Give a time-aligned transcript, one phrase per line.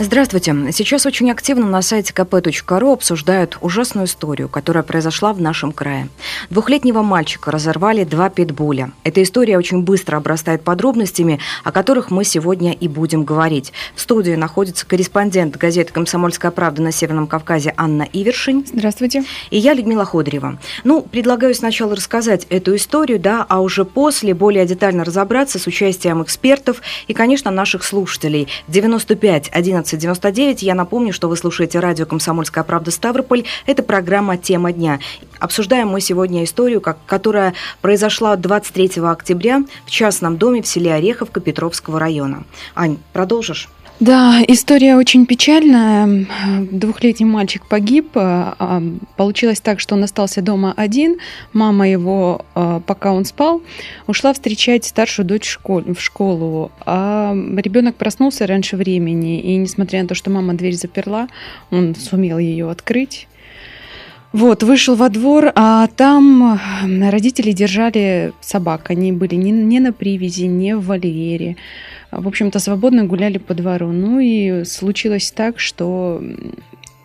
[0.00, 0.54] Здравствуйте.
[0.70, 6.08] Сейчас очень активно на сайте kp.ru обсуждают ужасную историю, которая произошла в нашем крае.
[6.50, 8.92] Двухлетнего мальчика разорвали два питбуля.
[9.02, 13.72] Эта история очень быстро обрастает подробностями, о которых мы сегодня и будем говорить.
[13.96, 18.64] В студии находится корреспондент газеты «Комсомольская правда» на Северном Кавказе Анна Ивершин.
[18.72, 19.24] Здравствуйте.
[19.50, 20.60] И я, Людмила Ходорева.
[20.84, 26.22] Ну, предлагаю сначала рассказать эту историю, да, а уже после более детально разобраться с участием
[26.22, 28.46] экспертов и, конечно, наших слушателей.
[28.68, 30.58] 95 11 11.99.
[30.60, 32.90] Я напомню, что вы слушаете радио «Комсомольская правда.
[32.90, 33.44] Ставрополь».
[33.66, 35.00] Это программа «Тема дня».
[35.38, 41.40] Обсуждаем мы сегодня историю, как, которая произошла 23 октября в частном доме в селе Ореховка
[41.40, 42.44] Петровского района.
[42.74, 43.68] Ань, продолжишь?
[44.00, 46.24] Да, история очень печальная.
[46.70, 48.10] Двухлетний мальчик погиб.
[48.14, 48.82] А, а,
[49.16, 51.18] получилось так, что он остался дома один.
[51.52, 53.60] Мама его, а, пока он спал,
[54.06, 56.70] ушла встречать старшую дочь в школу.
[56.86, 59.40] А ребенок проснулся раньше времени.
[59.40, 61.26] И несмотря на то, что мама дверь заперла,
[61.72, 63.26] он сумел ее открыть.
[64.32, 68.90] Вот, вышел во двор, а там родители держали собак.
[68.90, 71.56] Они были не, на привязи, не в вольере
[72.10, 73.92] в общем-то, свободно гуляли по двору.
[73.92, 76.22] Ну и случилось так, что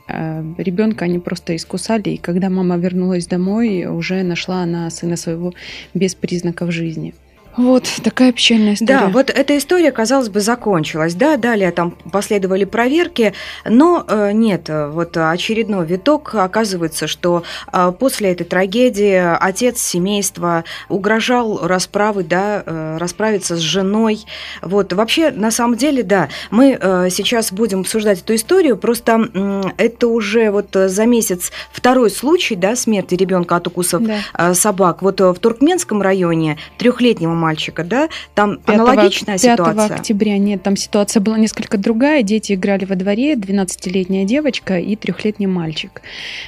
[0.07, 5.53] э, ребенка они просто искусали, и когда мама вернулась домой, уже нашла она сына своего
[5.93, 7.13] без признаков жизни.
[7.57, 8.99] Вот такая печальная история.
[8.99, 11.13] Да, вот эта история, казалось бы, закончилась.
[11.13, 13.33] Да, далее там последовали проверки,
[13.65, 16.35] но э, нет, вот очередной виток.
[16.35, 24.25] Оказывается, что э, после этой трагедии отец семейства угрожал расправой, да, э, расправиться с женой.
[24.61, 28.77] Вот вообще, на самом деле, да, мы э, сейчас будем обсуждать эту историю.
[28.77, 34.19] Просто э, это уже вот за месяц второй случай, да, смерти ребенка от укусов да.
[34.33, 35.01] э, собак.
[35.01, 38.09] Вот в Туркменском районе трехлетнего мальчика, да?
[38.35, 39.87] Там 5, аналогичная 5 ситуация.
[39.89, 42.23] 5 октября нет, там ситуация была несколько другая.
[42.23, 46.01] Дети играли во дворе, 12-летняя девочка и трехлетний мальчик.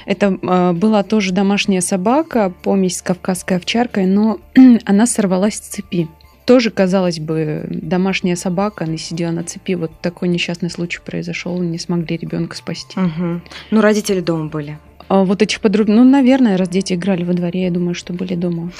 [0.06, 4.38] Это э, была тоже домашняя собака, помесь с кавказской овчаркой, но
[4.84, 6.08] она сорвалась с цепи
[6.46, 9.74] тоже, казалось бы, домашняя собака, она сидела на цепи.
[9.74, 12.98] Вот такой несчастный случай произошел, не смогли ребенка спасти.
[12.98, 13.40] Угу.
[13.72, 14.78] Ну, родители дома были.
[15.08, 18.36] А вот этих подробностей, ну, наверное, раз дети играли во дворе, я думаю, что были
[18.36, 18.70] дома.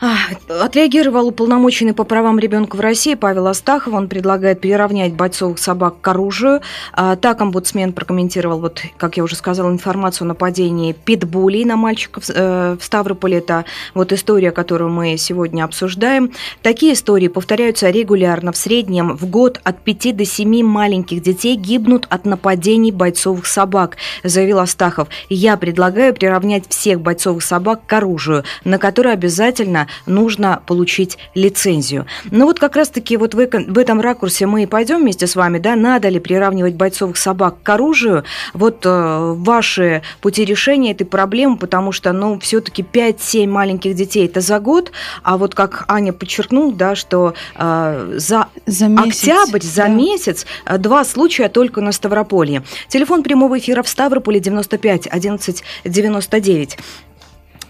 [0.00, 3.94] Отреагировал уполномоченный по правам ребенка в России Павел Астахов.
[3.94, 6.60] Он предлагает приравнять бойцовых собак к оружию.
[6.92, 12.24] А, так омбудсмен прокомментировал, вот, как я уже сказала, информацию о нападении питбулей на мальчиков
[12.28, 13.38] э, в Ставрополе.
[13.38, 13.64] Это
[13.94, 16.30] вот история, которую мы сегодня обсуждаем.
[16.62, 18.52] Такие истории повторяются регулярно.
[18.52, 23.96] В среднем в год от 5 до 7 маленьких детей гибнут от нападений бойцовых собак,
[24.22, 25.08] заявил Астахов.
[25.28, 32.06] Я предлагаю приравнять всех бойцовых собак к оружию, на которое обязательно нужно получить лицензию.
[32.30, 35.58] Но вот как раз-таки вот в, в этом ракурсе мы и пойдем вместе с вами,
[35.58, 41.56] да, надо ли приравнивать бойцовых собак к оружию, вот э, ваши пути решения этой проблемы,
[41.56, 46.72] потому что, ну, все-таки 5-7 маленьких детей это за год, а вот как Аня подчеркнул,
[46.72, 49.88] да, что э, за, за месяц, октябрь, за да.
[49.88, 52.62] месяц э, два случая только на Ставрополье.
[52.88, 56.78] Телефон прямого эфира в Ставрополе 95 11 99.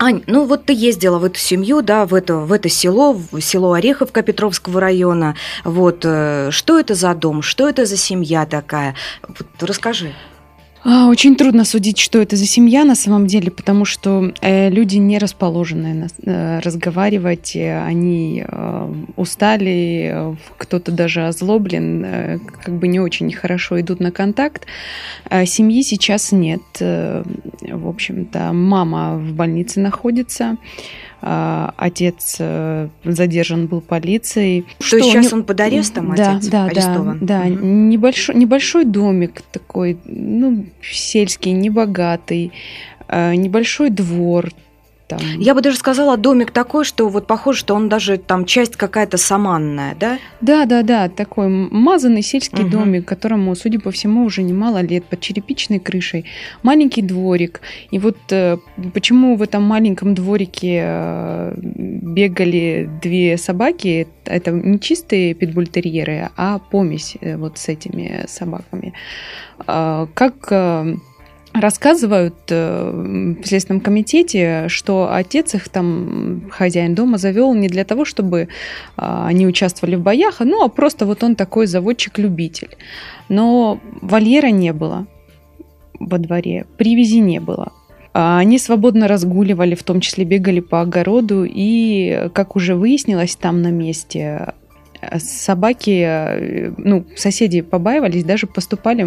[0.01, 3.41] Ань, ну вот ты ездила в эту семью, да, в это, в это село, в
[3.41, 5.35] село Ореховка Петровского района.
[5.65, 8.95] Вот, э, что это за дом, что это за семья такая?
[9.27, 10.15] Вот, расскажи.
[10.85, 14.97] А, очень трудно судить, что это за семья на самом деле, потому что э, люди
[14.97, 22.87] не расположены э, разговаривать, э, они э, устали, э, кто-то даже озлоблен, э, как бы
[22.87, 24.67] не очень хорошо идут на контакт.
[25.29, 26.63] Э, семьи сейчас нет.
[26.79, 30.45] В общем-то, мама в больнице находится.
[30.51, 30.57] А,
[31.21, 34.67] отец э, задержан был полицией.
[34.79, 37.19] То что есть сейчас он под арестом, да, отец да, арестован?
[37.21, 37.47] Да, да.
[37.49, 37.65] Угу.
[37.65, 42.53] Небольшой, небольшой домик такой, ну, сельский, небогатый,
[43.09, 44.51] э, небольшой двор,
[45.09, 45.19] там...
[45.39, 49.17] Я бы даже сказала, домик такой, что вот похоже, что он даже там часть какая-то
[49.17, 50.19] саманная, да?
[50.41, 52.71] Да, да, да, такой мазанный сельский угу.
[52.71, 56.27] домик, которому, судя по всему, уже немало лет, под черепичной крышей.
[56.63, 57.61] Маленький дворик.
[57.91, 58.59] И вот э,
[58.93, 67.17] почему в этом маленьком дворике э, бегали две собаки, это не чистые питбультерьеры, а помесь
[67.21, 68.93] э, вот с этими собаками.
[69.67, 70.53] Э, как...
[71.55, 78.05] Рассказывают э, в Следственном комитете, что отец их там, хозяин дома, завел не для того,
[78.05, 78.49] чтобы
[78.97, 82.77] а, они участвовали в боях, ну, а просто вот он такой заводчик-любитель.
[83.29, 85.07] Но вольера не было
[85.99, 87.73] во дворе, привязи не было.
[88.13, 93.63] А они свободно разгуливали, в том числе бегали по огороду, и, как уже выяснилось там
[93.63, 94.55] на месте,
[95.19, 99.07] собаки, э, ну, соседи побаивались, даже поступали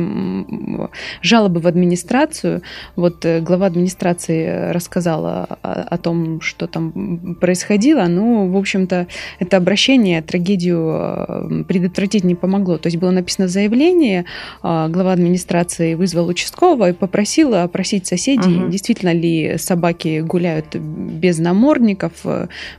[1.21, 2.61] жалобы в администрацию.
[2.95, 8.05] Вот э, глава администрации рассказала о, о том, что там происходило.
[8.07, 9.07] Ну, в общем-то,
[9.39, 10.95] это обращение трагедию
[11.27, 12.77] э, предотвратить не помогло.
[12.77, 14.25] То есть было написано заявление,
[14.61, 18.69] глава администрации вызвал участкового и попросил опросить соседей, угу.
[18.69, 22.11] действительно ли собаки гуляют без намордников,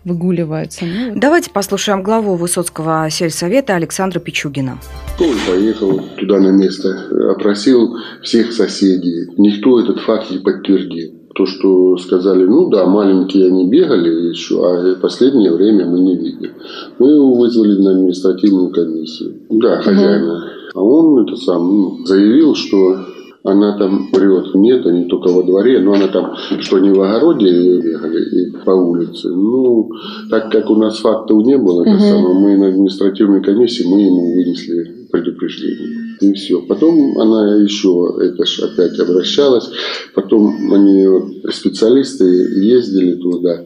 [0.04, 0.84] выгуливаются.
[0.84, 4.78] Ну, Давайте послушаем главу Высоцкого сельсовета Александра Пичугина.
[5.20, 6.96] Он поехал туда на место,
[7.30, 9.30] опросил всех соседей.
[9.36, 11.12] Никто этот факт не подтвердил.
[11.34, 16.52] То, что сказали, ну да, маленькие они бегали еще, а последнее время мы не видели.
[16.98, 19.36] Мы его вызвали на административную комиссию.
[19.48, 20.34] Да, хозяина.
[20.34, 20.42] Угу.
[20.74, 22.98] А он это сам ну, заявил, что
[23.44, 24.54] она там врет.
[24.54, 28.70] Нет, они только во дворе, но она там, что не в огороде бегали и по
[28.70, 29.28] улице.
[29.28, 29.90] Ну,
[30.30, 31.98] так как у нас фактов не было, угу.
[31.98, 36.16] самое, мы на административной комиссии, мы ему вынесли предупреждение.
[36.20, 36.62] И все.
[36.62, 39.68] Потом она еще, это ж опять обращалась.
[40.14, 41.06] Потом они,
[41.50, 43.64] специалисты, ездили туда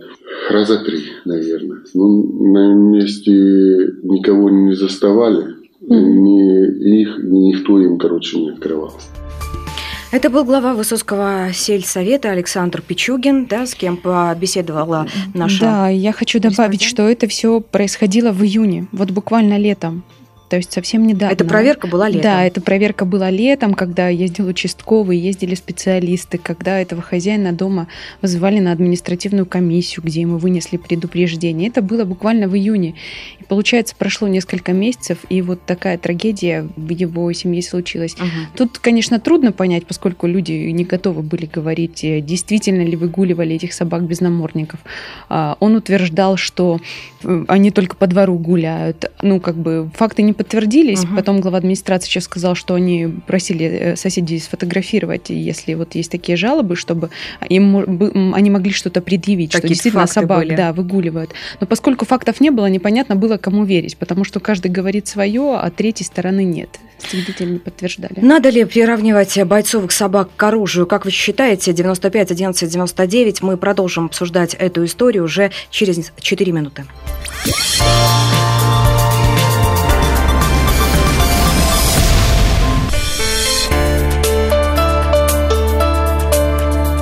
[0.50, 1.80] раза три, наверное.
[1.92, 3.30] Ну, на месте
[4.02, 5.54] никого не заставали.
[5.88, 8.92] Ни их, ни никто им, короче, не открывал.
[10.12, 15.60] Это был глава Высоцкого сельсовета Александр Пичугин, да, с кем побеседовала наша...
[15.60, 20.04] Да, я хочу добавить, что это все происходило в июне, вот буквально летом.
[20.48, 21.34] То есть совсем недавно.
[21.34, 22.22] Эта проверка была летом?
[22.22, 27.88] Да, эта проверка была летом, когда ездил участковый, ездили специалисты, когда этого хозяина дома
[28.22, 31.68] вызывали на административную комиссию, где ему вынесли предупреждение.
[31.68, 32.94] Это было буквально в июне.
[33.40, 38.14] И получается, прошло несколько месяцев, и вот такая трагедия в его семье случилась.
[38.14, 38.56] Угу.
[38.56, 43.72] Тут, конечно, трудно понять, поскольку люди не готовы были говорить, э, действительно ли выгуливали этих
[43.72, 44.80] собак без намордников.
[45.28, 46.78] А, он утверждал, что
[47.24, 49.10] э, они только по двору гуляют.
[49.22, 51.04] Ну, как бы факты не подтвердились.
[51.04, 51.16] Угу.
[51.16, 56.36] Потом глава администрации сейчас сказал, что они просили э, соседей сфотографировать, если вот есть такие
[56.36, 57.10] жалобы, чтобы
[57.48, 60.56] им, они могли что-то предъявить, Какие что действительно собак были.
[60.56, 61.32] да, выгуливают.
[61.60, 65.70] Но поскольку фактов не было, непонятно было, кому верить, потому что каждый говорит свое, а
[65.70, 66.78] третьей стороны нет.
[66.98, 68.14] Свидетели не подтверждали.
[68.20, 70.86] Надо ли приравнивать бойцовых собак к оружию?
[70.86, 73.42] Как вы считаете, 95 11 99?
[73.42, 76.84] Мы продолжим обсуждать эту историю уже через 4 минуты.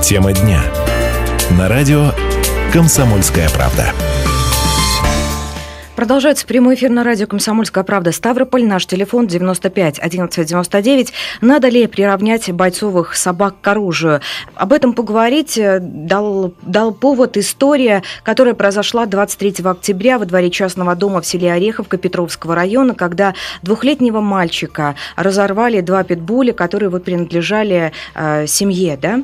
[0.05, 0.61] Тема дня.
[1.59, 2.11] На радио
[2.75, 3.87] «Комсомольская правда».
[5.97, 8.13] Продолжается прямой эфир на радио «Комсомольская правда».
[8.13, 11.13] Ставрополь, наш телефон 95 11 99.
[11.41, 14.21] Надо ли приравнять бойцовых собак к оружию?
[14.57, 20.95] Об этом поговорить э, дал, дал повод история, которая произошла 23 октября во дворе частного
[20.97, 27.93] дома в селе Ореховка Петровского района, когда двухлетнего мальчика разорвали два питбуля, которые вот принадлежали
[28.15, 28.99] э, семье.
[29.01, 29.23] Да?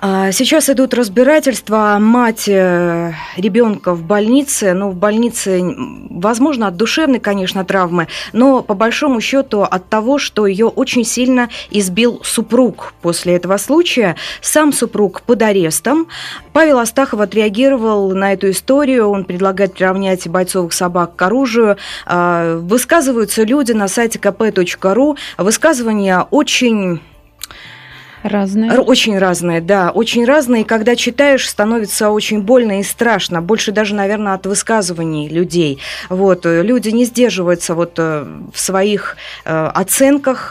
[0.00, 1.96] А, сейчас идут разбирательства.
[2.00, 4.72] Мать э, ребенка в больнице.
[4.72, 5.60] Ну, в больнице,
[6.08, 11.48] возможно, от душевной, конечно, травмы, но по большому счету от того, что ее очень сильно
[11.70, 14.14] избил супруг после этого случая.
[14.40, 16.06] Сам супруг под арестом.
[16.52, 19.08] Павел Астахов отреагировал на эту историю.
[19.08, 21.76] Он предлагает приравнять бойцовых собак к оружию.
[22.06, 25.16] А, высказываются люди на сайте kp.ru.
[25.38, 27.00] Высказывания очень
[28.22, 28.80] Разные.
[28.80, 30.62] Очень разные, да, очень разные.
[30.62, 33.40] И когда читаешь, становится очень больно и страшно.
[33.40, 35.78] Больше даже, наверное, от высказываний людей.
[36.08, 40.50] Вот, э, люди не сдерживаются вот э, в своих э, оценках,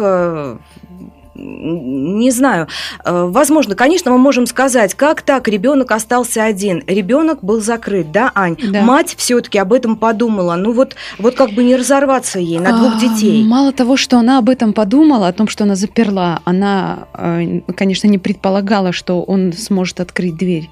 [1.37, 2.67] не знаю,
[3.03, 8.31] э, возможно, конечно, мы можем сказать, как так ребенок остался один, ребенок был закрыт, да,
[8.35, 8.57] Ань?
[8.71, 8.81] Да.
[8.81, 12.95] Мать все-таки об этом подумала, ну вот, вот как бы не разорваться ей на двух
[12.95, 13.43] а, детей.
[13.43, 18.07] Мало того, что она об этом подумала, о том, что она заперла, она, э, конечно,
[18.07, 20.69] не предполагала, что он сможет открыть дверь,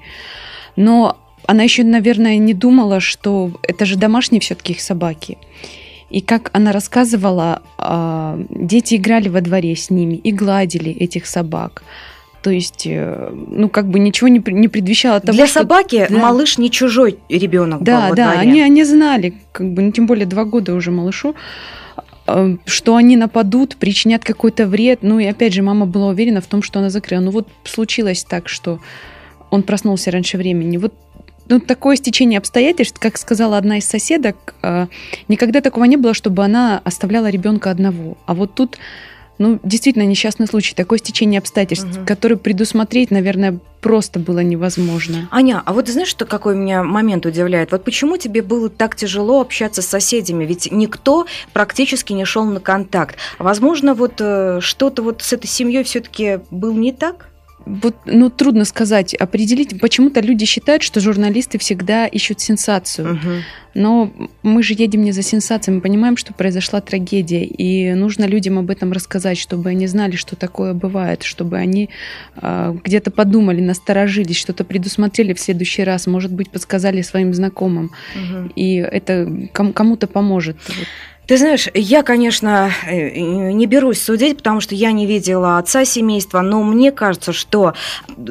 [0.74, 5.38] но она еще, наверное, не думала, что это же домашние все-таки их собаки.
[6.10, 11.82] И как она рассказывала, а, дети играли во дворе с ними и гладили этих собак.
[12.42, 15.60] То есть, э, ну, как бы ничего не, не предвещало того, Для что...
[15.62, 16.16] собаки да.
[16.16, 18.48] малыш не чужой ребенок Да, был да, дворе.
[18.48, 21.34] они, они знали, как бы, ну, тем более два года уже малышу,
[22.26, 25.00] а, что они нападут, причинят какой-то вред.
[25.02, 27.20] Ну, и опять же, мама была уверена в том, что она закрыла.
[27.20, 28.78] Ну, вот случилось так, что
[29.50, 30.76] он проснулся раньше времени.
[30.76, 30.94] Вот
[31.48, 34.86] ну, такое стечение обстоятельств, как сказала одна из соседок, э,
[35.28, 38.16] никогда такого не было, чтобы она оставляла ребенка одного.
[38.26, 38.78] А вот тут
[39.38, 42.06] ну, действительно, несчастный случай, такое стечение обстоятельств, угу.
[42.06, 45.28] который предусмотреть, наверное, просто было невозможно.
[45.30, 47.70] Аня, а вот знаешь, что какой меня момент удивляет?
[47.70, 50.44] Вот почему тебе было так тяжело общаться с соседями?
[50.44, 53.16] Ведь никто практически не шел на контакт.
[53.38, 57.28] Возможно, вот э, что-то вот с этой семьей все-таки было не так?
[57.66, 59.80] Вот, ну, трудно сказать, определить.
[59.80, 63.14] Почему-то люди считают, что журналисты всегда ищут сенсацию.
[63.14, 63.30] Угу.
[63.74, 64.10] Но
[64.42, 68.70] мы же едем не за сенсацией, мы понимаем, что произошла трагедия, и нужно людям об
[68.70, 71.90] этом рассказать, чтобы они знали, что такое бывает, чтобы они
[72.40, 78.50] э, где-то подумали, насторожились, что-то предусмотрели в следующий раз, может быть, подсказали своим знакомым, угу.
[78.54, 80.56] и это ком- кому-то поможет.
[81.26, 86.40] Ты знаешь, я, конечно, э, не берусь судить, потому что я не видела отца семейства,
[86.40, 87.74] но мне кажется, что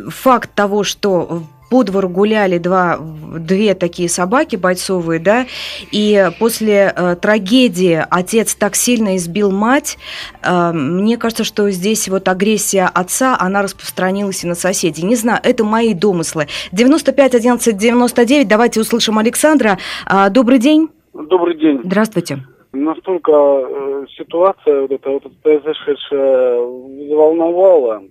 [0.09, 5.45] факт того, что по двору гуляли два, две такие собаки бойцовые, да,
[5.91, 9.97] и после э, трагедии отец так сильно избил мать,
[10.41, 15.03] э, мне кажется, что здесь вот агрессия отца, она распространилась и на соседей.
[15.03, 16.47] Не знаю, это мои домыслы.
[16.71, 19.77] 95 11 99, давайте услышим Александра.
[20.09, 20.87] Э, добрый день.
[21.13, 21.81] Добрый день.
[21.83, 28.03] Здравствуйте настолько э, ситуация вот эта вот произошедшая взволновала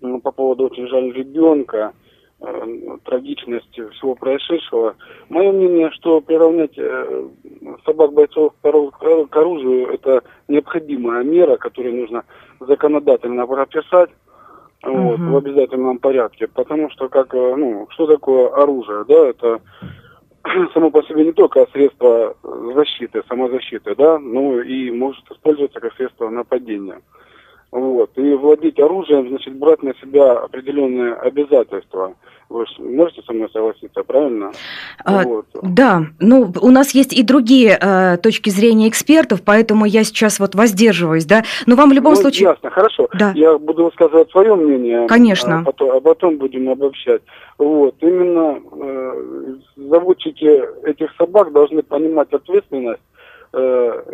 [0.00, 1.92] ну, по поводу очень жаль ребенка,
[2.40, 4.96] э, трагичности всего происшедшего.
[5.28, 7.28] Мое мнение, что приравнять э,
[7.84, 12.24] собак бойцов к оружию это необходимая мера, которую нужно
[12.60, 14.10] законодательно прописать
[14.82, 15.30] вот, угу.
[15.30, 16.46] в обязательном порядке.
[16.48, 19.60] Потому что как, ну, что такое оружие, да, это
[20.74, 22.36] само по себе не только средство
[22.74, 27.00] защиты, самозащиты, да, но и может использоваться как средство нападения.
[27.74, 28.10] Вот.
[28.14, 32.14] И владеть оружием, значит, брать на себя определенные обязательства.
[32.48, 34.52] Вы можете со мной согласиться, правильно?
[35.04, 35.46] А, вот.
[35.60, 40.54] Да, ну, у нас есть и другие э, точки зрения экспертов, поэтому я сейчас вот
[40.54, 41.42] воздерживаюсь, да.
[41.66, 42.50] Но вам в любом ну, случае...
[42.50, 43.08] Ясно, хорошо.
[43.18, 43.32] Да.
[43.34, 45.08] Я буду высказывать свое мнение.
[45.08, 45.58] Конечно.
[45.58, 47.22] А потом, а потом будем обобщать.
[47.58, 47.96] Вот.
[48.00, 53.02] Именно э, заводчики этих собак должны понимать ответственность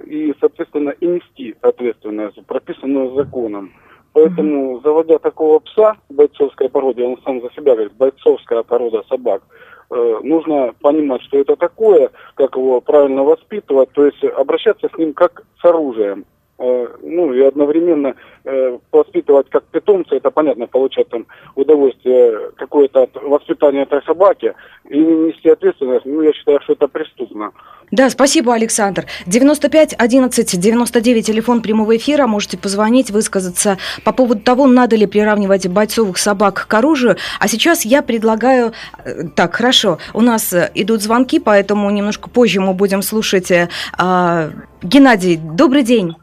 [0.06, 3.72] и, соответственно, и нести ответственность, прописанную законом.
[4.12, 4.82] Поэтому, mm-hmm.
[4.82, 9.42] заводя такого пса бойцовской породы, он сам за себя говорит, бойцовская порода собак,
[9.90, 15.12] э, нужно понимать, что это такое, как его правильно воспитывать, то есть обращаться с ним
[15.14, 16.24] как с оружием.
[16.60, 18.14] Э, ну и одновременно
[18.44, 24.52] э, воспитывать как питомца, это понятно, получать там удовольствие какое-то от воспитания этой собаки
[24.90, 27.52] и нести ответственность, ну я считаю, что это преступно.
[27.90, 29.06] Да, спасибо, Александр.
[29.26, 32.26] 95 11 99, телефон прямого эфира.
[32.26, 37.16] Можете позвонить, высказаться по поводу того, надо ли приравнивать бойцовых собак к оружию.
[37.40, 38.74] А сейчас я предлагаю...
[39.02, 43.50] Э, так, хорошо, у нас идут звонки, поэтому немножко позже мы будем слушать.
[43.96, 44.50] А,
[44.82, 46.16] Геннадий, добрый день.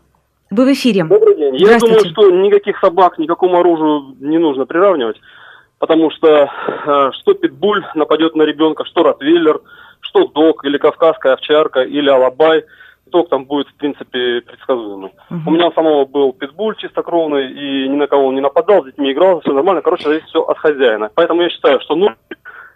[0.50, 1.04] Вы в эфире.
[1.04, 1.56] Добрый день.
[1.56, 5.20] Я думаю, что никаких собак никакому оружию не нужно приравнивать,
[5.80, 9.60] потому что э, что питбуль нападет на ребенка, что ротвейлер,
[10.00, 12.64] что дог или кавказская овчарка или алабай,
[13.08, 15.12] итог там будет, в принципе, предсказуемый.
[15.30, 15.42] Угу.
[15.48, 19.12] У меня самого был питбуль чистокровный, и ни на кого он не нападал, с детьми
[19.12, 19.82] играл, все нормально.
[19.82, 21.12] Короче, зависит все от хозяина.
[21.14, 22.18] Поэтому я считаю, что нужно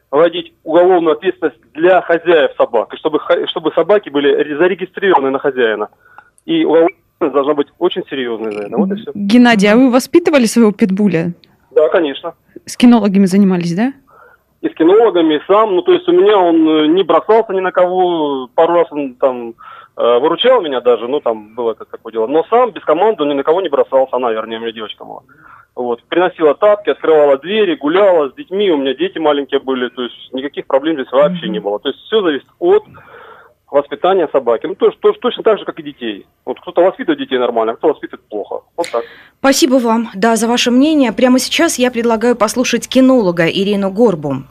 [0.10, 5.90] вводить уголовную ответственность для хозяев собак, и чтобы, чтобы собаки были зарегистрированы на хозяина.
[6.46, 6.66] И
[7.22, 8.78] уголовная должна быть очень серьезной за это.
[8.78, 9.12] Вот и все.
[9.14, 11.34] Геннадий, а вы воспитывали своего питбуля?
[11.72, 12.34] Да, конечно.
[12.66, 13.94] С кинологами занимались, да?
[14.62, 15.76] И с кинологами, и сам.
[15.76, 18.48] Ну, то есть у меня он э, не бросался ни на кого.
[18.54, 19.56] Пару раз он там
[19.98, 22.28] э, выручал меня даже, ну, там было как такое дело.
[22.28, 24.16] Но сам без команды он ни на кого не бросался.
[24.16, 25.22] Она, вернее, у меня девочка была.
[25.76, 26.04] Вот.
[26.04, 28.70] Приносила тапки, открывала двери, гуляла с детьми.
[28.70, 29.90] У меня дети маленькие были.
[29.90, 31.80] То есть никаких проблем здесь вообще не было.
[31.80, 32.84] То есть все зависит от
[33.72, 34.68] воспитания собаки.
[34.68, 36.28] Ну, то, то, точно так же, как и детей.
[36.46, 38.62] Вот кто-то воспитывает детей нормально, а кто воспитывает плохо.
[38.78, 39.04] Вот так.
[39.40, 41.12] Спасибо вам, да, за ваше мнение.
[41.14, 44.44] Прямо сейчас я предлагаю послушать кинолога Ирину Горбу.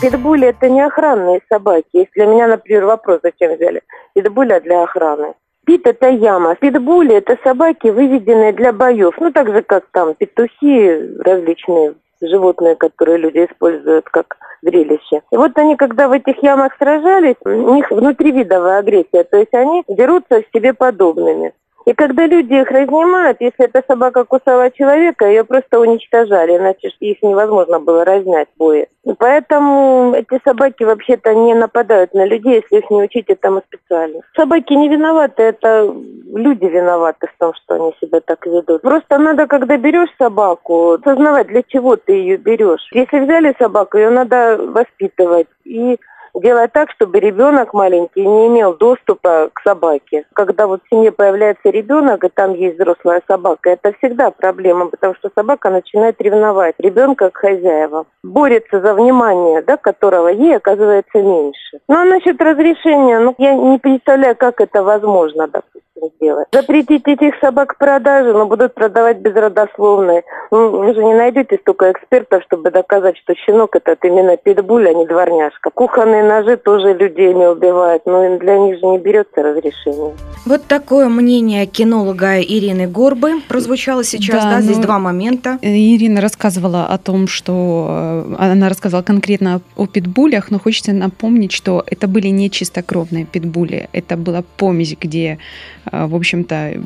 [0.00, 1.88] Питбули– это не охранные собаки.
[1.92, 3.82] Если у меня, например, вопрос, зачем взяли
[4.14, 5.34] питбуля для охраны.
[5.66, 6.54] Пит– это яма.
[6.54, 9.14] Питбули– это собаки, выведенные для боев.
[9.18, 11.94] Ну, так же, как там петухи различные
[12.28, 15.22] животные, которые люди используют как зрелище.
[15.30, 19.84] И вот они, когда в этих ямах сражались, у них внутривидовая агрессия, то есть они
[19.88, 21.52] дерутся с себе подобными.
[21.86, 27.22] И когда люди их разнимают, если эта собака кусала человека, ее просто уничтожали, иначе их
[27.22, 28.86] невозможно было разнять в бое.
[29.04, 34.20] И поэтому эти собаки вообще-то не нападают на людей, если их не учить этому специально.
[34.34, 35.94] Собаки не виноваты, это
[36.34, 38.80] люди виноваты в том, что они себя так ведут.
[38.80, 42.88] Просто надо, когда берешь собаку, сознавать, для чего ты ее берешь.
[42.92, 45.48] Если взяли собаку, ее надо воспитывать.
[45.64, 45.98] И
[46.34, 50.24] делать так, чтобы ребенок маленький не имел доступа к собаке.
[50.34, 55.14] Когда вот в семье появляется ребенок, и там есть взрослая собака, это всегда проблема, потому
[55.14, 58.06] что собака начинает ревновать ребенка к хозяевам.
[58.22, 61.80] Борется за внимание, да, которого ей оказывается меньше.
[61.88, 65.73] Ну, а насчет разрешения, ну, я не представляю, как это возможно, допустим
[66.16, 66.48] сделать.
[66.52, 70.22] Запретить этих собак к продаже, но будут продавать безродословные.
[70.50, 74.94] Ну, вы же не найдете столько экспертов, чтобы доказать, что щенок этот именно питбуль, а
[74.94, 75.70] не дворняжка.
[75.70, 80.14] Кухонные ножи тоже людей не убивают, но для них же не берется разрешение.
[80.46, 85.58] Вот такое мнение кинолога Ирины Горбы прозвучало сейчас, да, да здесь ну, два момента.
[85.62, 91.84] Ирина рассказывала о том, что э, она рассказывала конкретно о питбулях, но хочется напомнить, что
[91.86, 95.38] это были не чистокровные питбули, это была помесь, где
[95.86, 96.80] а, в общем-то,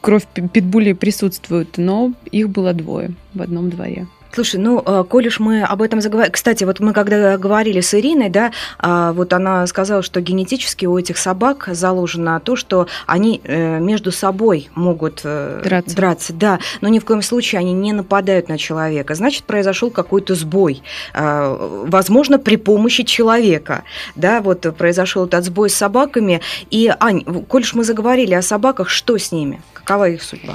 [0.00, 4.06] кровь питбулей присутствует, но их было двое в одном дворе.
[4.34, 6.32] Слушай, ну, а, коль уж мы об этом заговорили...
[6.32, 8.50] Кстати, вот мы когда говорили с Ириной, да,
[8.80, 14.10] а, вот она сказала, что генетически у этих собак заложено то, что они э, между
[14.10, 15.94] собой могут э, драться.
[15.94, 19.14] драться, да, но ни в коем случае они не нападают на человека.
[19.14, 23.84] Значит, произошел какой-то сбой, а, возможно, при помощи человека,
[24.16, 26.40] да, вот произошел этот сбой с собаками.
[26.70, 29.62] И, Ань, коль уж мы заговорили о собаках, что с ними?
[29.74, 30.54] Какова их судьба?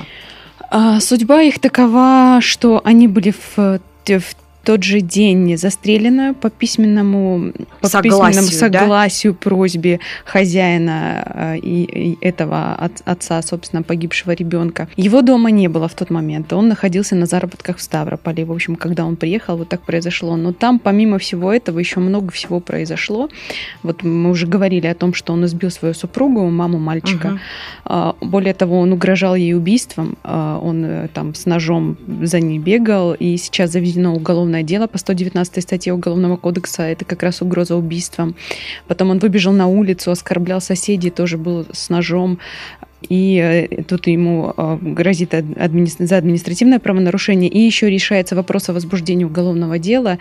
[0.72, 4.36] А, судьба их такова, что они были в, в
[4.70, 9.40] тот же день застрелена по письменному, по согласию, письменному согласию, да?
[9.42, 14.88] просьбе хозяина э, и, и этого отца, собственно, погибшего ребенка.
[14.96, 16.54] Его дома не было в тот момент.
[16.54, 18.46] Он находился на заработках в Ставрополе.
[18.46, 20.36] В общем, когда он приехал, вот так произошло.
[20.36, 23.28] Но там, помимо всего этого, еще много всего произошло.
[23.82, 27.40] Вот мы уже говорили о том, что он избил свою супругу, маму мальчика.
[27.86, 28.18] Угу.
[28.22, 30.16] Более того, он угрожал ей убийством.
[30.24, 33.16] А, он э, там с ножом за ней бегал.
[33.16, 36.84] И сейчас заведено уголовное уголовное дело по 119 статье Уголовного кодекса.
[36.84, 38.36] Это как раз угроза убийством.
[38.88, 42.40] Потом он выбежал на улицу, оскорблял соседей, тоже был с ножом.
[43.08, 47.50] И э, тут ему э, грозит за административное правонарушение.
[47.50, 50.18] И еще решается вопрос о возбуждении уголовного дела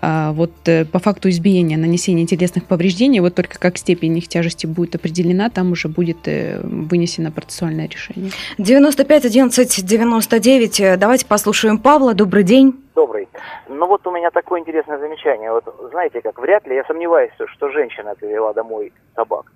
[0.00, 3.20] а, вот э, по факту избиения, нанесения телесных повреждений.
[3.20, 8.30] Вот только как степень их тяжести будет определена, там уже будет вынесено процессуальное решение.
[8.58, 10.98] 95 11 99.
[10.98, 12.14] Давайте послушаем Павла.
[12.14, 12.74] Добрый день.
[12.94, 13.28] Добрый.
[13.68, 15.50] Ну вот у меня такое интересное замечание.
[15.52, 19.46] Вот знаете как, вряд ли, я сомневаюсь, что женщина привела домой собак.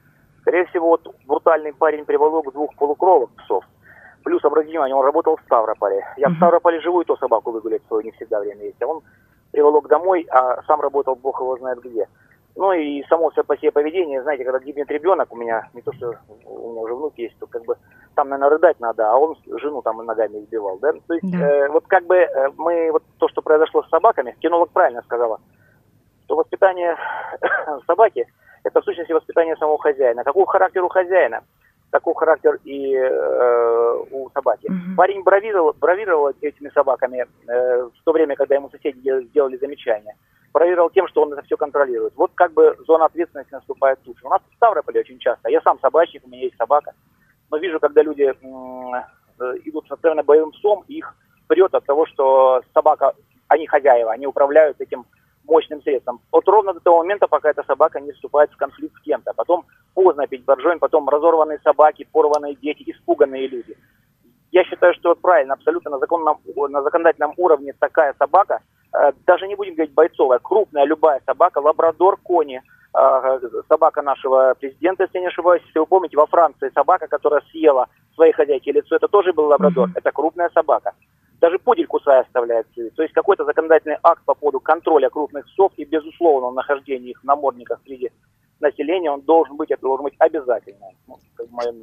[0.45, 3.65] Скорее всего, вот брутальный парень приволок двух полукровок псов.
[4.25, 6.05] Плюс, обратите внимание, он работал в Ставрополе.
[6.19, 8.83] Я в Ставрополе живу, и то собаку выгулять свою не всегда время есть.
[8.83, 9.03] А он
[9.53, 12.07] приволок домой, а сам работал, бог его знает где.
[12.57, 16.15] Ну и само по себе поведение, знаете, когда гибнет ребенок, у меня не то, что
[16.45, 17.77] у меня уже внук есть, то как бы
[18.15, 20.93] там, наверное, рыдать надо, а он жену там ногами избивал, да?
[20.93, 21.39] То есть да.
[21.39, 25.41] э, вот как бы э, мы, вот то, что произошло с собаками, кинолог правильно сказала,
[26.27, 26.97] что воспитание
[27.87, 28.27] собаки–
[28.65, 30.25] это в сущности воспитание самого хозяина.
[30.25, 31.43] Какой характер у хозяина,
[31.91, 34.67] такой характер и э, у собаки.
[34.67, 34.97] Угу.
[34.97, 40.17] Парень бравировал, бравировал этими собаками э, в то время, когда ему соседи сделали замечания.
[40.53, 42.15] Бравировал тем, что он это все контролирует.
[42.17, 44.17] Вот как бы зона ответственности наступает тут.
[44.23, 45.51] У нас в Ставрополе очень часто.
[45.51, 46.93] Я сам собачник, у меня есть собака.
[47.51, 51.15] Но вижу, когда люди э, идут с откровенно боевым псом, их
[51.47, 53.13] прет от того, что собака,
[53.49, 55.05] они хозяева, они управляют этим
[55.47, 56.21] мощным средством.
[56.33, 59.33] Вот ровно до того момента, пока эта собака не вступает в конфликт с кем-то.
[59.35, 63.77] Потом поздно пить боржоми, потом разорванные собаки, порванные дети, испуганные люди.
[64.53, 68.61] Я считаю, что правильно, абсолютно на, законном, на законодательном уровне такая собака,
[68.93, 72.63] э, даже не будем говорить бойцовая, крупная любая собака, лабрадор, кони,
[72.97, 77.89] э, собака нашего президента, если не ошибаюсь, если вы помните, во Франции собака, которая съела
[78.15, 79.99] своей хозяйки лицо, это тоже был лабрадор, mm-hmm.
[79.99, 80.93] это крупная собака
[81.45, 85.85] даже пудель кусая оставляет То есть какой-то законодательный акт по поводу контроля крупных псов и
[85.85, 88.11] безусловного нахождения их в намордниках среди
[88.65, 90.89] населения, он должен быть, это должен быть обязательно.
[91.07, 91.19] Ну,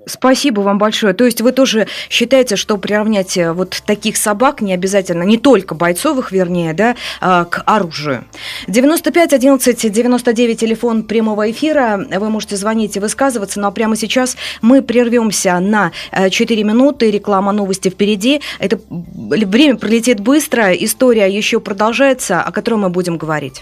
[0.06, 1.14] Спасибо вам большое.
[1.14, 5.76] То есть вы тоже считаете, что приравнять э, вот таких собак не обязательно, не только
[5.76, 8.26] бойцовых, вернее, да, а, к оружию.
[8.68, 12.06] 95 11 99 телефон прямого эфира.
[12.10, 15.92] Вы можете звонить и высказываться, но прямо сейчас мы прервемся на
[16.30, 17.12] 4 э, минуты.
[17.12, 18.42] Реклама новости впереди.
[18.60, 23.62] Это время пролетит быстро, история еще продолжается, о которой мы будем говорить.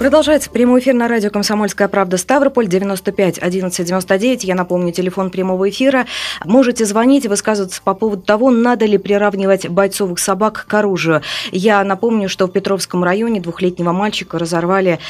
[0.00, 4.44] Продолжается прямой эфир на радио «Комсомольская правда» Ставрополь, 95 11 99.
[4.44, 6.06] Я напомню, телефон прямого эфира.
[6.46, 11.20] Можете звонить и высказываться по поводу того, надо ли приравнивать бойцовых собак к оружию.
[11.52, 15.00] Я напомню, что в Петровском районе двухлетнего мальчика разорвали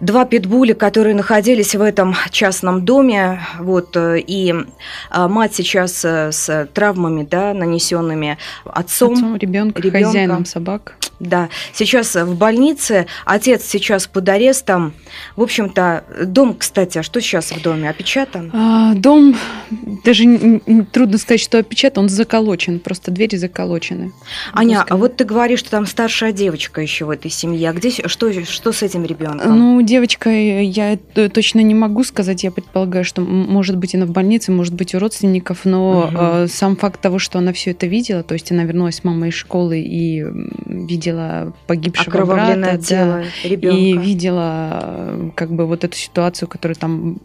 [0.00, 3.40] два питбуля, которые находились в этом частном доме.
[3.58, 4.54] Вот, э, и
[5.08, 9.14] а, мать сейчас э, с травмами, да, нанесенными отцом.
[9.14, 10.06] Отцом ребенка, ребенка.
[10.06, 10.96] хозяином собак.
[11.20, 13.06] Да, сейчас в больнице.
[13.24, 14.92] Отец сейчас под арестом.
[15.36, 17.88] В общем-то, дом, кстати, а что сейчас в доме?
[17.88, 18.50] Опечатан?
[18.52, 19.36] А, дом,
[20.04, 20.60] даже
[20.92, 24.12] трудно сказать, что опечатан, он заколочен, просто двери заколочены.
[24.52, 27.70] Аня, а вот ты говоришь, что там старшая девочка еще в этой семье.
[27.70, 29.58] А где, что, что с этим ребенком?
[29.58, 32.44] Ну, девочка, я точно не могу сказать.
[32.44, 36.48] Я предполагаю, что может быть она в больнице, может быть у родственников, но угу.
[36.48, 39.34] сам факт того, что она все это видела, то есть она вернулась с мамой из
[39.34, 40.24] школы и
[40.66, 43.76] видела погибшего брата, тело да, ребенка.
[43.76, 47.18] и видела как бы вот эту ситуацию, которая там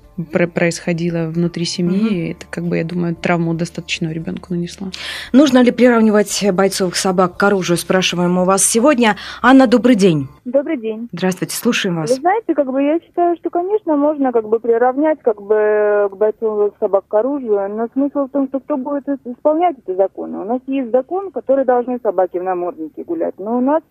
[0.54, 2.32] происходило внутри семьи, угу.
[2.32, 4.90] это, как бы, я думаю, травму достаточно ребенку нанесла.
[5.32, 9.16] Нужно ли приравнивать бойцовых собак к оружию, спрашиваем у вас сегодня.
[9.42, 10.28] Анна, добрый день.
[10.46, 11.08] Добрый день.
[11.14, 12.10] Здравствуйте, слушаем вас.
[12.10, 16.16] Вы знаете, как бы я считаю, что, конечно, можно как бы приравнять как бы к
[16.16, 20.40] бойцовых собак к оружию, но смысл в том, что кто будет исполнять эти законы.
[20.40, 23.84] У нас есть закон, который должны собаки в наморднике гулять, но у нас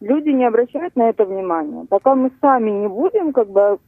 [0.00, 1.86] люди не обращают на это внимания.
[1.88, 3.78] Пока мы сами не будем как бы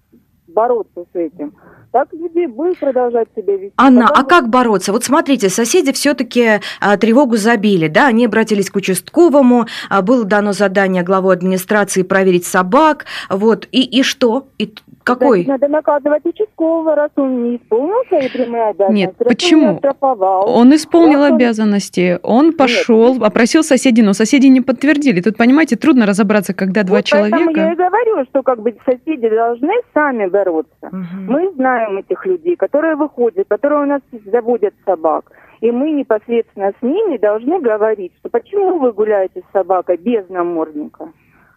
[0.47, 1.55] бороться с этим,
[1.93, 3.73] так люди будут продолжать себя вести.
[3.77, 4.29] Анна, Пока а мы...
[4.29, 4.93] как бороться?
[4.93, 10.53] Вот смотрите, соседи все-таки а, тревогу забили, да, они обратились к участковому, а, было дано
[10.53, 14.49] задание главу администрации проверить собак, вот, и, и что?
[14.59, 14.75] И
[15.09, 15.45] какой?
[15.45, 18.95] Надо наказывать участкового, раз он не исполнил свои прямые обязанности.
[18.95, 19.81] Нет, почему?
[20.01, 23.23] Он, он исполнил раз обязанности, он пошел, Нет.
[23.23, 25.21] опросил соседей, но соседи не подтвердили.
[25.21, 27.37] Тут, понимаете, трудно разобраться, когда вот два человека...
[27.39, 30.69] Поэтому я и говорю, что как бы соседи должны сами бороться.
[30.83, 31.33] Угу.
[31.33, 35.33] Мы знаем этих людей, которые выходят, которые у нас заводят собак.
[35.61, 41.09] И мы непосредственно с ними должны говорить, что почему вы гуляете с собакой без намордника?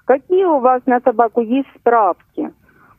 [0.06, 2.52] Какие у вас на собаку есть справки?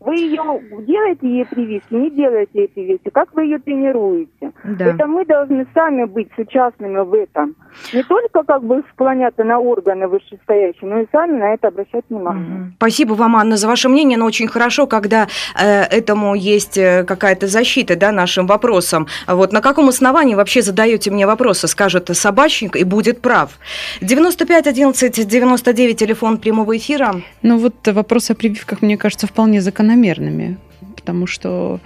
[0.04, 0.42] Вы ее
[0.84, 4.51] делаете ей прививки, не делаете ей прививки, как вы ее тренируете?
[4.64, 4.87] Да.
[4.87, 7.57] Это мы должны сами быть соучастными в этом.
[7.92, 12.72] Не только как бы склоняться на органы вышестоящие, но и сами на это обращать внимание.
[12.77, 15.27] Спасибо вам, Анна, за ваше мнение, но очень хорошо, когда
[15.59, 19.07] э, этому есть э, какая-то защита, да, нашим вопросам.
[19.27, 23.59] Вот на каком основании вообще задаете мне вопросы, скажет собачник и будет прав.
[24.01, 27.14] 95 11 99 телефон прямого эфира.
[27.42, 30.59] Ну вот вопрос о прививках, мне кажется, вполне закономерными,
[30.96, 31.81] потому что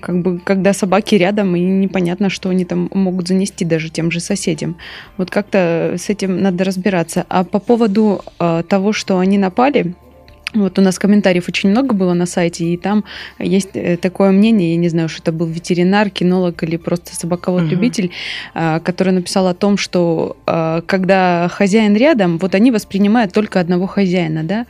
[0.00, 4.20] как бы, когда собаки рядом, и непонятно, что они там могут занести даже тем же
[4.20, 4.76] соседям.
[5.16, 7.24] Вот как-то с этим надо разбираться.
[7.28, 9.94] А по поводу э, того, что они напали,
[10.54, 13.04] вот у нас комментариев очень много было на сайте, и там
[13.38, 18.10] есть э, такое мнение, я не знаю, что это был ветеринар, кинолог или просто собаковод-любитель,
[18.54, 18.80] угу.
[18.82, 24.42] который написал о том, что а, когда хозяин рядом, вот они воспринимают только одного хозяина,
[24.42, 24.66] да,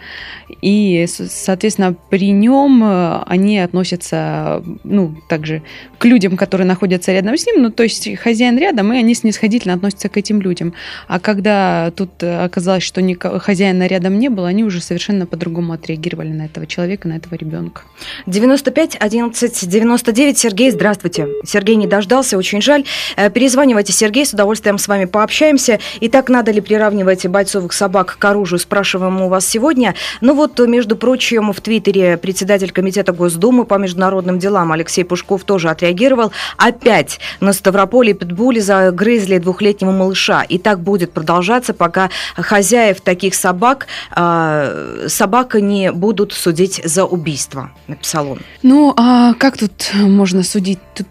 [0.60, 5.62] и, соответственно, при нем э, они относятся, ну, также
[5.98, 9.74] к людям, которые находятся рядом с ним, ну, то есть хозяин рядом, и они снисходительно
[9.74, 10.74] относятся к этим людям.
[11.08, 13.00] А когда тут оказалось, что
[13.40, 17.34] хозяина рядом не было, они уже совершенно по-другому по-другому отреагировали на этого человека, на этого
[17.34, 17.82] ребенка.
[18.26, 20.38] 95 11 99.
[20.38, 21.28] Сергей, здравствуйте.
[21.44, 22.84] Сергей не дождался, очень жаль.
[23.16, 25.78] Э, перезванивайте, Сергей, с удовольствием с вами пообщаемся.
[26.00, 29.94] Итак, надо ли приравнивать бойцовых собак к оружию, спрашиваем у вас сегодня.
[30.20, 35.70] Ну вот, между прочим, в Твиттере председатель Комитета Госдумы по международным делам Алексей Пушков тоже
[35.70, 36.32] отреагировал.
[36.56, 40.42] Опять на Ставрополе питбули загрызли двухлетнего малыша.
[40.42, 47.70] И так будет продолжаться, пока хозяев таких собак, э, собака не будут судить за убийство,
[47.86, 48.38] написал он.
[48.62, 50.78] Ну, а как тут можно судить?
[50.94, 51.06] Тут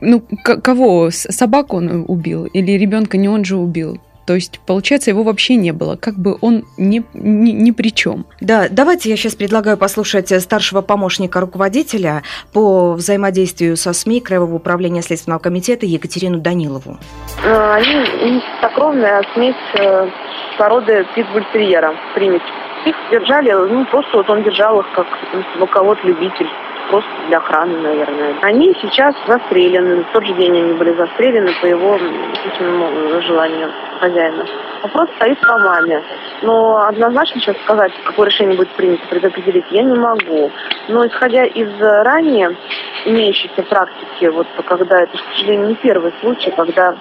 [0.00, 1.10] ну, кого?
[1.10, 2.46] Собаку он убил?
[2.46, 4.00] Или ребенка не он же убил?
[4.26, 8.26] То есть, получается, его вообще не было, как бы он ни, ни, ни при чем.
[8.40, 12.22] Да, давайте я сейчас предлагаю послушать старшего помощника руководителя
[12.52, 16.98] по взаимодействию со СМИ Краевого управления Следственного комитета Екатерину Данилову.
[17.42, 20.08] Э, они не чистокровная смесь э,
[20.58, 22.42] породы питбультерьера, примесь.
[22.84, 25.06] Их держали, ну, просто вот он держал их как
[25.54, 26.48] собаковод-любитель
[26.90, 28.34] просто для охраны, наверное.
[28.42, 30.02] Они сейчас застрелены.
[30.02, 31.98] В тот же день они были застрелены по его
[32.42, 34.44] письменному желанию хозяина.
[34.82, 36.02] Вопрос стоит по маме.
[36.42, 40.50] Но однозначно сейчас сказать, какое решение будет принято, предопределить, я не могу.
[40.88, 42.56] Но исходя из ранее
[43.04, 46.96] имеющейся практики, вот когда это, к сожалению, не первый случай, когда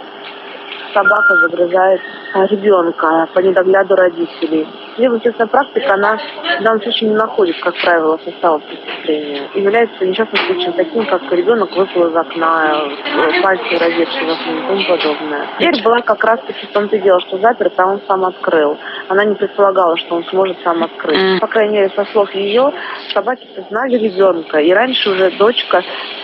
[0.94, 2.02] собака загрызает
[2.34, 4.68] а, ребенка по недогляду родителей.
[4.96, 6.18] Следовательно, практика, она
[6.60, 9.48] в данном случае не находит, как правило, состава преступления.
[9.54, 14.84] И является несчастным случаем таким, как ребенок выпал из окна, э, пальцы разевшие и тому
[14.88, 15.48] подобное.
[15.60, 18.78] Дверь была как раз-таки в том-то дело, что заперта, а он сам открыл.
[19.08, 21.40] Она не предполагала, что он сможет сам открыть.
[21.40, 22.72] По крайней мере, со слов ее,
[23.14, 24.60] собаки знали ребенка.
[24.60, 25.82] И раньше уже дочка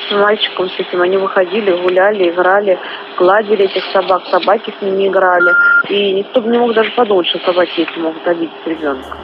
[0.10, 2.78] с мальчиком с этим, они выходили, гуляли, играли,
[3.18, 5.52] гладили этих собак, собаки с ними играли.
[5.90, 9.18] И никто бы не мог даже подумать, что собаки эти могут обидеть ребенка.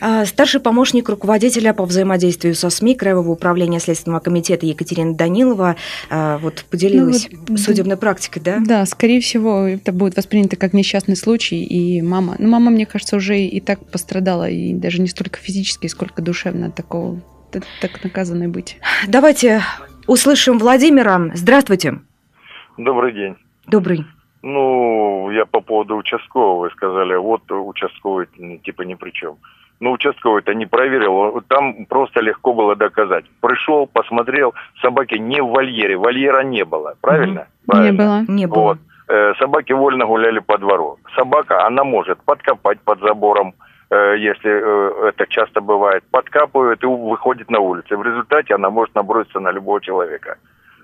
[0.00, 5.76] А, старший помощник руководителя по взаимодействию со СМИ Краевого управления Следственного комитета Екатерина Данилова
[6.08, 8.58] а, вот поделилась ну, вот, судебной практикой, да?
[8.60, 13.16] Да, скорее всего, это будет воспринято как несчастный случай, и мама, ну, мама, мне кажется,
[13.16, 18.48] уже и так пострадала, и даже не столько физически, сколько душевно от такого, так наказанной
[18.48, 18.78] быть.
[19.06, 19.62] Давайте
[20.06, 21.30] услышим Владимира.
[21.34, 22.00] Здравствуйте.
[22.78, 23.36] Добрый день.
[23.70, 24.04] Добрый.
[24.42, 26.62] Ну, я по поводу участкового.
[26.62, 28.26] Вы сказали, вот участковый
[28.64, 29.36] типа ни при чем.
[29.80, 33.24] Ну, участковый-то не проверил, там просто легко было доказать.
[33.40, 34.52] Пришел, посмотрел,
[34.82, 37.40] собаки не в вольере, вольера не было, правильно?
[37.40, 37.48] Угу.
[37.66, 37.90] Правильно.
[37.90, 38.24] Не было.
[38.28, 38.62] Не было.
[38.62, 38.78] Вот.
[39.08, 40.98] Э, собаки вольно гуляли по двору.
[41.16, 43.54] Собака, она может подкопать под забором,
[43.90, 47.96] э, если э, это часто бывает, подкапывает и выходит на улицу.
[47.96, 50.36] В результате она может наброситься на любого человека.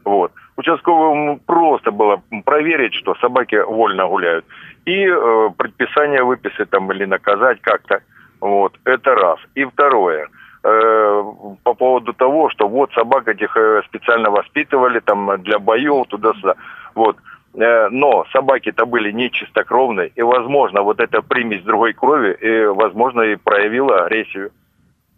[0.04, 0.32] Вот.
[0.56, 4.44] Участковому просто было проверить, что собаки вольно гуляют.
[4.86, 8.00] И э, предписание выписать там или наказать как-то.
[8.40, 9.38] Вот, это раз.
[9.54, 10.28] И второе,
[10.64, 11.24] э,
[11.62, 16.54] по поводу того, что вот собак этих э, специально воспитывали там для боев туда-сюда.
[16.94, 17.16] Вот.
[17.54, 23.22] Э, но собаки-то были не чистокровные, и, возможно, вот эта примесь другой крови, и, возможно,
[23.22, 24.52] и проявила агрессию.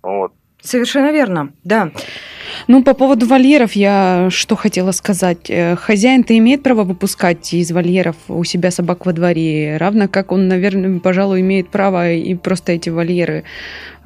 [0.02, 0.32] Вот.
[0.62, 1.90] Совершенно верно, да.
[2.66, 5.48] Ну, по поводу вольеров я что хотела сказать.
[5.48, 10.48] Э, хозяин-то имеет право выпускать из вольеров у себя собак во дворе, равно как он,
[10.48, 13.44] наверное, пожалуй, имеет право и просто эти вольеры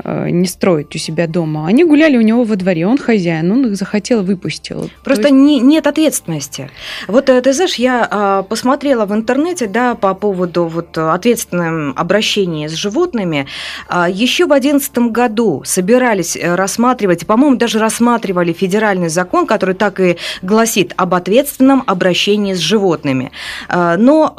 [0.05, 1.67] Э, не строить у себя дома.
[1.67, 4.91] Они гуляли у него во дворе, он хозяин, он их захотел, выпустил.
[5.05, 5.35] Просто есть...
[5.35, 6.71] не, нет ответственности.
[7.07, 12.69] Вот э, ты знаешь, я а, посмотрела в интернете, да, по поводу вот ответственным обращения
[12.69, 13.47] с животными.
[13.89, 20.17] А, еще в 2011 году собирались рассматривать, по-моему, даже рассматривали федеральный закон, который так и
[20.43, 23.33] гласит об ответственном обращении с животными.
[23.69, 24.37] А, но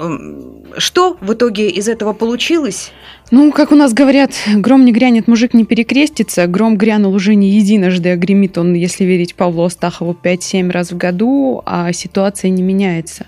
[0.78, 2.92] что в итоге из этого получилось?
[3.32, 6.46] Ну, как у нас говорят, гром не грянет, мужик не перекрестится.
[6.46, 10.98] Гром грянул уже не единожды, а гремит он, если верить Павлу Астахову, 5-7 раз в
[10.98, 13.26] году, а ситуация не меняется.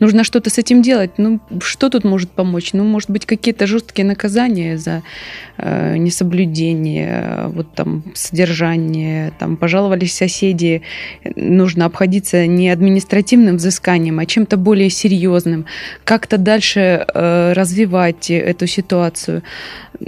[0.00, 1.12] Нужно что-то с этим делать.
[1.18, 2.72] Ну, что тут может помочь?
[2.72, 5.02] Ну, может быть, какие-то жесткие наказания за
[5.53, 10.82] э, несоблюдение, вот там, содержание, там, пожаловались соседи.
[11.36, 15.66] Нужно обходиться не административным взысканием, а чем-то более серьезным.
[16.04, 19.42] Как-то дальше э, развивать эту ситуацию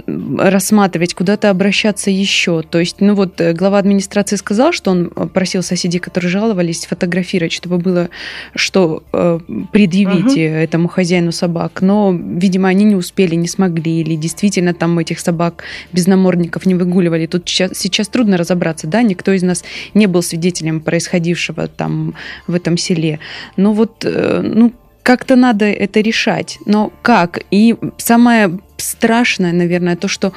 [0.05, 2.61] рассматривать, куда-то обращаться еще.
[2.61, 7.53] То есть, ну вот э, глава администрации сказал, что он просил соседей, которые жаловались, фотографировать,
[7.53, 8.09] чтобы было
[8.55, 9.39] что э,
[9.71, 10.39] предъявить угу.
[10.39, 11.81] этому хозяину собак.
[11.81, 16.75] Но, видимо, они не успели, не смогли, или действительно там этих собак без намордников не
[16.75, 17.25] выгуливали.
[17.27, 22.15] Тут сейчас, сейчас трудно разобраться, да, никто из нас не был свидетелем происходившего там
[22.47, 23.19] в этом селе.
[23.55, 24.73] Но вот, э, ну,
[25.03, 26.59] как-то надо это решать.
[26.65, 27.39] Но как?
[27.49, 30.33] И самое страшное, наверное, то, что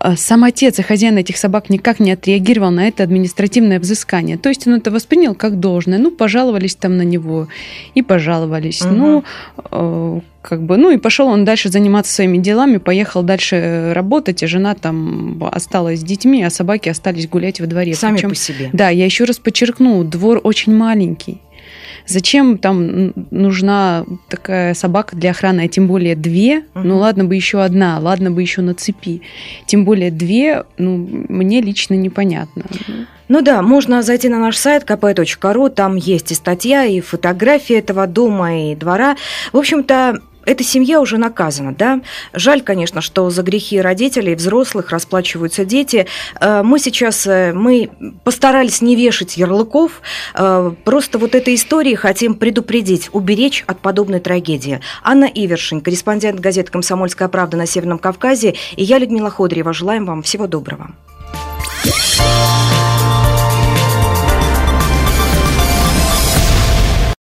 [0.00, 4.38] э, сам отец и хозяин этих собак никак не отреагировал на это административное взыскание.
[4.38, 5.98] То есть он это воспринял как должное.
[5.98, 7.48] Ну, пожаловались там на него
[7.94, 8.82] и пожаловались.
[8.82, 8.94] Угу.
[8.94, 9.24] Ну,
[9.70, 14.46] э, как бы, ну и пошел он дальше заниматься своими делами, поехал дальше работать, и
[14.46, 17.94] жена там осталась с детьми, а собаки остались гулять во дворе.
[17.94, 18.70] Сами Причем, по себе.
[18.72, 21.40] Да, я еще раз подчеркну, двор очень маленький.
[22.06, 26.58] Зачем там нужна такая собака для охраны, а тем более две?
[26.58, 26.82] Uh-huh.
[26.84, 29.22] Ну ладно бы еще одна, ладно бы еще на цепи.
[29.66, 30.96] Тем более две, ну
[31.28, 32.64] мне лично непонятно.
[33.28, 38.08] Ну да, можно зайти на наш сайт kp.ru, там есть и статья, и фотографии этого
[38.08, 39.16] дома, и двора.
[39.52, 42.00] В общем-то, эта семья уже наказана, да?
[42.32, 46.06] Жаль, конечно, что за грехи родителей, взрослых расплачиваются дети.
[46.40, 47.90] Э, мы сейчас, э, мы
[48.24, 50.00] постарались не вешать ярлыков,
[50.34, 54.80] э, просто вот этой истории хотим предупредить, уберечь от подобной трагедии.
[55.02, 60.22] Анна Ивершин, корреспондент газеты «Комсомольская правда» на Северном Кавказе, и я, Людмила Ходрева, желаем вам
[60.22, 60.90] всего доброго.